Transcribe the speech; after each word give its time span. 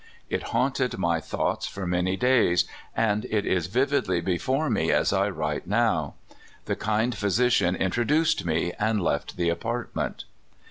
It 0.31 0.41
haunted 0.49 0.97
my 0.97 1.19
thoughts 1.21 1.67
for 1.67 1.85
many 1.85 2.17
days, 2.17 2.65
and 2.97 3.25
it 3.25 3.45
is 3.45 3.67
vividly 3.67 4.19
before 4.19 4.67
me 4.67 4.91
as 4.91 5.13
I 5.13 5.29
write 5.29 5.69
now^ 5.69 6.13
The 6.65 6.75
kind 6.75 7.13
physician 7.15 7.75
introduced 7.75 8.43
me, 8.43 8.73
and 8.79 8.99
left 8.99 9.37
the 9.37 9.49
apartment. 9.49 10.25